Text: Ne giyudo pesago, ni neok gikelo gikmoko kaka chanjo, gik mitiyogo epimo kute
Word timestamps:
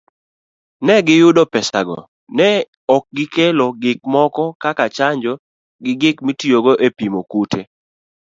Ne 0.85 0.95
giyudo 1.07 1.43
pesago, 1.53 1.97
ni 2.03 2.07
neok 2.37 3.03
gikelo 3.15 3.65
gikmoko 3.81 4.43
kaka 4.63 4.85
chanjo, 4.95 5.33
gik 6.01 6.17
mitiyogo 6.25 6.71
epimo 6.87 7.19
kute 7.31 7.61